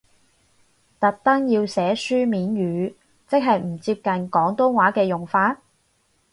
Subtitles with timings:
[0.99, 2.95] 特登要寫書面語，
[3.27, 5.61] 即係唔接近廣東話嘅用法？